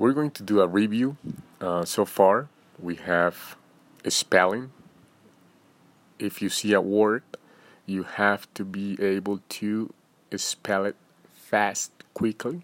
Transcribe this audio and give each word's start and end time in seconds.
we're 0.00 0.14
going 0.14 0.30
to 0.30 0.42
do 0.42 0.62
a 0.62 0.66
review. 0.66 1.18
Uh, 1.60 1.84
so 1.84 2.06
far, 2.06 2.48
we 2.78 2.94
have 2.94 3.56
spelling. 4.08 4.72
If 6.18 6.40
you 6.40 6.48
see 6.48 6.72
a 6.72 6.80
word, 6.80 7.22
you 7.84 8.04
have 8.04 8.48
to 8.54 8.64
be 8.64 8.96
able 8.98 9.40
to 9.60 9.92
spell 10.34 10.86
it 10.86 10.96
fast, 11.34 11.92
quickly. 12.14 12.62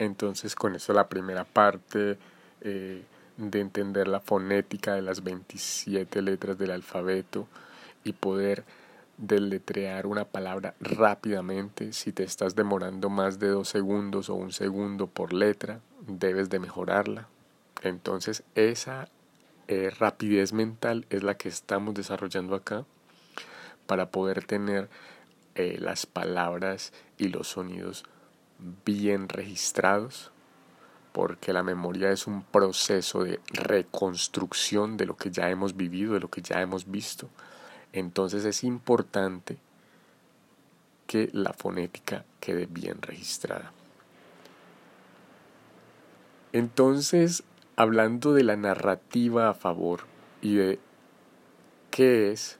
Entonces, 0.00 0.54
con 0.54 0.74
eso 0.74 0.94
la 0.94 1.08
primera 1.08 1.44
parte 1.44 2.16
eh, 2.62 3.02
de 3.36 3.60
entender 3.60 4.08
la 4.08 4.20
fonética 4.20 4.94
de 4.94 5.02
las 5.02 5.22
27 5.22 6.22
letras 6.22 6.56
del 6.56 6.70
alfabeto 6.70 7.46
y 8.04 8.12
poder 8.12 8.64
deletrear 9.18 10.06
una 10.06 10.24
palabra 10.24 10.74
rápidamente. 10.80 11.92
Si 11.92 12.12
te 12.12 12.22
estás 12.22 12.54
demorando 12.54 13.10
más 13.10 13.38
de 13.38 13.48
dos 13.48 13.68
segundos 13.68 14.30
o 14.30 14.34
un 14.34 14.52
segundo 14.52 15.06
por 15.06 15.32
letra, 15.32 15.80
debes 16.06 16.48
de 16.48 16.60
mejorarla. 16.60 17.28
Entonces 17.82 18.42
esa 18.54 19.08
eh, 19.66 19.90
rapidez 19.90 20.52
mental 20.52 21.06
es 21.10 21.22
la 21.22 21.36
que 21.36 21.48
estamos 21.48 21.94
desarrollando 21.94 22.54
acá 22.54 22.84
para 23.86 24.10
poder 24.10 24.44
tener 24.44 24.88
eh, 25.54 25.76
las 25.78 26.06
palabras 26.06 26.92
y 27.18 27.28
los 27.28 27.48
sonidos 27.48 28.04
bien 28.84 29.28
registrados 29.28 30.32
porque 31.12 31.52
la 31.52 31.62
memoria 31.62 32.10
es 32.12 32.26
un 32.26 32.42
proceso 32.42 33.24
de 33.24 33.40
reconstrucción 33.48 34.96
de 34.96 35.06
lo 35.06 35.16
que 35.16 35.30
ya 35.30 35.50
hemos 35.50 35.76
vivido, 35.76 36.14
de 36.14 36.20
lo 36.20 36.30
que 36.30 36.42
ya 36.42 36.60
hemos 36.60 36.88
visto. 36.88 37.28
Entonces 37.92 38.44
es 38.44 38.64
importante 38.64 39.56
que 41.06 41.30
la 41.32 41.52
fonética 41.52 42.24
quede 42.38 42.66
bien 42.66 43.00
registrada. 43.00 43.72
Entonces, 46.52 47.44
hablando 47.76 48.34
de 48.34 48.44
la 48.44 48.56
narrativa 48.56 49.48
a 49.48 49.54
favor 49.54 50.02
y 50.42 50.56
de 50.56 50.78
qué 51.90 52.30
es, 52.30 52.58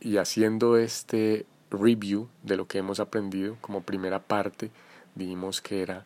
y 0.00 0.18
haciendo 0.18 0.76
este 0.76 1.46
review 1.70 2.28
de 2.42 2.56
lo 2.56 2.66
que 2.66 2.78
hemos 2.78 3.00
aprendido 3.00 3.56
como 3.60 3.82
primera 3.82 4.20
parte, 4.20 4.70
dijimos 5.14 5.62
que 5.62 5.82
era 5.82 6.04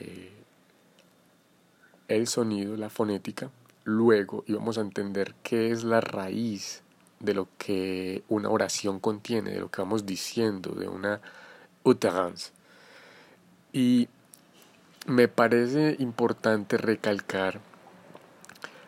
eh, 0.00 0.32
el 2.08 2.28
sonido, 2.28 2.76
la 2.76 2.90
fonética, 2.90 3.50
luego 3.82 4.44
íbamos 4.46 4.78
a 4.78 4.82
entender 4.82 5.34
qué 5.42 5.70
es 5.70 5.82
la 5.82 6.00
raíz 6.00 6.82
de 7.20 7.34
lo 7.34 7.48
que 7.58 8.22
una 8.28 8.48
oración 8.48 9.00
contiene, 9.00 9.52
de 9.52 9.60
lo 9.60 9.70
que 9.70 9.82
vamos 9.82 10.06
diciendo, 10.06 10.70
de 10.72 10.88
una 10.88 11.20
utterance. 11.82 12.52
Y 13.72 14.08
me 15.06 15.28
parece 15.28 15.96
importante 15.98 16.76
recalcar 16.76 17.60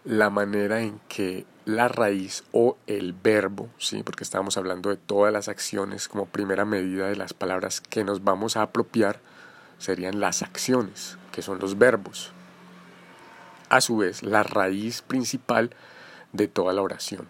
la 0.04 0.30
manera 0.30 0.80
en 0.80 1.00
que 1.08 1.44
la 1.64 1.88
raíz 1.88 2.44
o 2.52 2.76
el 2.86 3.12
verbo, 3.12 3.68
¿sí? 3.78 4.04
porque 4.04 4.22
estamos 4.22 4.56
hablando 4.56 4.90
de 4.90 4.96
todas 4.96 5.32
las 5.32 5.48
acciones 5.48 6.06
como 6.06 6.26
primera 6.26 6.64
medida 6.64 7.08
de 7.08 7.16
las 7.16 7.34
palabras 7.34 7.80
que 7.80 8.04
nos 8.04 8.22
vamos 8.22 8.56
a 8.56 8.62
apropiar, 8.62 9.18
serían 9.78 10.20
las 10.20 10.42
acciones, 10.42 11.18
que 11.32 11.42
son 11.42 11.58
los 11.58 11.76
verbos. 11.76 12.30
A 13.68 13.80
su 13.80 13.96
vez, 13.96 14.22
la 14.22 14.44
raíz 14.44 15.02
principal 15.02 15.70
de 16.32 16.46
toda 16.46 16.72
la 16.72 16.82
oración, 16.82 17.28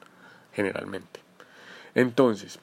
generalmente. 0.57 1.21
Entonces, 1.95 2.59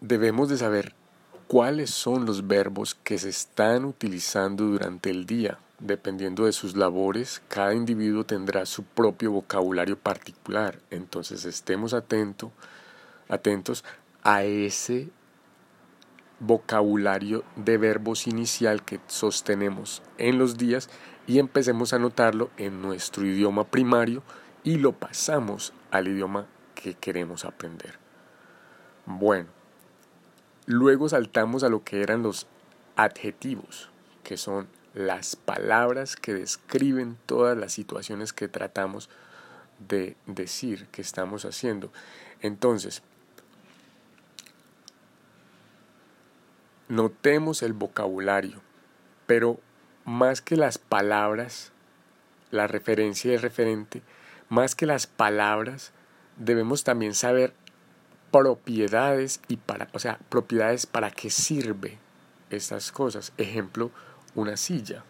debemos 0.00 0.48
de 0.48 0.56
saber 0.56 0.94
cuáles 1.46 1.90
son 1.90 2.24
los 2.24 2.46
verbos 2.46 2.94
que 2.94 3.18
se 3.18 3.28
están 3.28 3.84
utilizando 3.84 4.64
durante 4.64 5.10
el 5.10 5.26
día. 5.26 5.58
Dependiendo 5.80 6.46
de 6.46 6.52
sus 6.52 6.76
labores, 6.76 7.42
cada 7.48 7.74
individuo 7.74 8.24
tendrá 8.24 8.64
su 8.64 8.84
propio 8.84 9.32
vocabulario 9.32 9.98
particular. 9.98 10.78
Entonces 10.90 11.44
estemos 11.44 11.92
atento, 11.92 12.52
atentos 13.28 13.84
a 14.22 14.44
ese 14.44 15.10
vocabulario 16.40 17.44
de 17.56 17.76
verbos 17.76 18.26
inicial 18.26 18.82
que 18.82 19.00
sostenemos 19.08 20.02
en 20.16 20.38
los 20.38 20.56
días 20.56 20.88
y 21.26 21.38
empecemos 21.38 21.92
a 21.92 21.98
notarlo 21.98 22.50
en 22.56 22.82
nuestro 22.82 23.26
idioma 23.26 23.64
primario 23.64 24.22
y 24.64 24.78
lo 24.78 24.92
pasamos 24.92 25.72
al 25.90 26.08
idioma 26.08 26.46
que 26.74 26.94
queremos 26.94 27.44
aprender. 27.44 27.98
Bueno, 29.06 29.48
Luego 30.66 31.10
saltamos 31.10 31.62
a 31.62 31.68
lo 31.68 31.84
que 31.84 32.02
eran 32.02 32.22
los 32.22 32.46
adjetivos, 32.96 33.90
que 34.22 34.38
son 34.38 34.66
las 34.94 35.36
palabras 35.36 36.16
que 36.16 36.32
describen 36.32 37.18
todas 37.26 37.56
las 37.56 37.72
situaciones 37.72 38.32
que 38.32 38.48
tratamos 38.48 39.10
de 39.78 40.16
decir 40.26 40.86
que 40.86 41.02
estamos 41.02 41.44
haciendo. 41.44 41.92
Entonces, 42.40 43.02
notemos 46.88 47.62
el 47.62 47.74
vocabulario, 47.74 48.62
pero 49.26 49.60
más 50.06 50.40
que 50.40 50.56
las 50.56 50.78
palabras, 50.78 51.72
la 52.50 52.68
referencia 52.68 53.32
y 53.32 53.34
el 53.34 53.42
referente, 53.42 54.00
más 54.54 54.74
que 54.74 54.86
las 54.86 55.06
palabras, 55.06 55.92
debemos 56.36 56.84
también 56.84 57.14
saber 57.14 57.52
propiedades 58.30 59.40
y 59.48 59.56
para, 59.56 59.88
o 59.92 59.98
sea, 59.98 60.18
propiedades 60.28 60.86
para 60.86 61.10
qué 61.10 61.28
sirve 61.28 61.98
estas 62.50 62.92
cosas. 62.92 63.32
Ejemplo, 63.36 63.90
una 64.34 64.56
silla. 64.56 65.04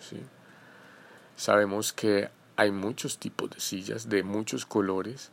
¿sí? 0.00 0.20
Sabemos 1.36 1.92
que 1.92 2.30
hay 2.56 2.72
muchos 2.72 3.18
tipos 3.18 3.50
de 3.50 3.60
sillas 3.60 4.08
de 4.08 4.22
muchos 4.22 4.66
colores. 4.66 5.30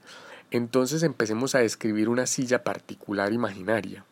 Entonces 0.52 1.02
empecemos 1.02 1.56
a 1.56 1.60
describir 1.60 2.10
una 2.10 2.28
silla 2.28 2.64
particular 2.64 3.34
imaginaria. 3.34 4.06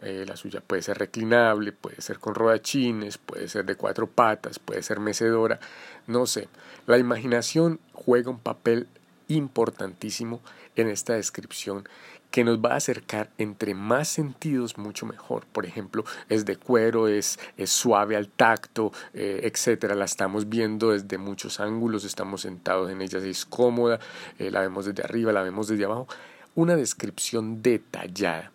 Eh, 0.00 0.24
la 0.26 0.36
suya 0.36 0.60
puede 0.60 0.82
ser 0.82 0.98
reclinable, 0.98 1.72
puede 1.72 2.00
ser 2.00 2.18
con 2.18 2.34
rodachines, 2.34 3.18
puede 3.18 3.48
ser 3.48 3.64
de 3.64 3.74
cuatro 3.74 4.06
patas, 4.06 4.58
puede 4.58 4.82
ser 4.82 5.00
mecedora, 5.00 5.58
no 6.06 6.26
sé. 6.26 6.48
La 6.86 6.98
imaginación 6.98 7.80
juega 7.92 8.30
un 8.30 8.38
papel 8.38 8.86
importantísimo 9.26 10.40
en 10.76 10.88
esta 10.88 11.14
descripción 11.14 11.84
que 12.30 12.44
nos 12.44 12.58
va 12.58 12.72
a 12.72 12.76
acercar 12.76 13.30
entre 13.38 13.74
más 13.74 14.08
sentidos 14.08 14.76
mucho 14.76 15.06
mejor. 15.06 15.46
Por 15.46 15.64
ejemplo, 15.66 16.04
es 16.28 16.44
de 16.44 16.56
cuero, 16.56 17.08
es, 17.08 17.38
es 17.56 17.70
suave 17.70 18.16
al 18.16 18.28
tacto, 18.28 18.92
eh, 19.14 19.40
etcétera. 19.44 19.94
La 19.94 20.04
estamos 20.04 20.48
viendo 20.48 20.90
desde 20.90 21.18
muchos 21.18 21.58
ángulos, 21.60 22.04
estamos 22.04 22.42
sentados 22.42 22.90
en 22.90 23.00
ella, 23.00 23.18
es 23.18 23.46
cómoda, 23.46 23.98
eh, 24.38 24.50
la 24.50 24.60
vemos 24.60 24.86
desde 24.86 25.02
arriba, 25.02 25.32
la 25.32 25.42
vemos 25.42 25.68
desde 25.68 25.84
abajo. 25.84 26.06
Una 26.54 26.76
descripción 26.76 27.62
detallada. 27.62 28.52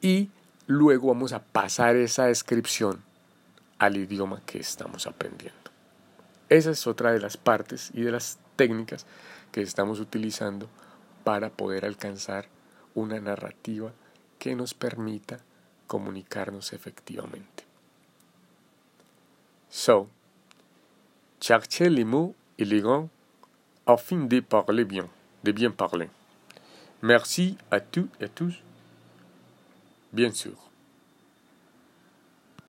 Y 0.00 0.30
luego 0.68 1.08
vamos 1.08 1.32
a 1.32 1.42
pasar 1.42 1.96
esa 1.96 2.26
descripción 2.26 3.02
al 3.78 3.96
idioma 3.96 4.42
que 4.44 4.58
estamos 4.58 5.06
aprendiendo. 5.06 5.56
Esa 6.50 6.70
es 6.70 6.86
otra 6.86 7.10
de 7.12 7.20
las 7.20 7.38
partes 7.38 7.90
y 7.94 8.02
de 8.02 8.12
las 8.12 8.38
técnicas 8.54 9.06
que 9.50 9.62
estamos 9.62 9.98
utilizando 9.98 10.68
para 11.24 11.48
poder 11.48 11.86
alcanzar 11.86 12.48
una 12.94 13.18
narrativa 13.18 13.92
que 14.38 14.54
nos 14.54 14.74
permita 14.74 15.38
comunicarnos 15.86 16.74
efectivamente. 16.74 17.64
So, 19.70 20.08
cherchez 21.40 21.90
les 21.90 22.04
mots 22.04 22.34
élégants 22.58 23.08
afin 23.86 24.28
de 24.28 24.42
parler 24.42 24.84
bien, 24.84 25.08
de 25.42 25.52
bien 25.52 25.72
parler. 25.72 26.10
Merci 27.00 27.56
à 27.70 27.80
toutes 27.80 28.10
et 28.20 28.28
tous, 28.28 28.62
bien 30.12 30.32
sûr. 30.32 30.67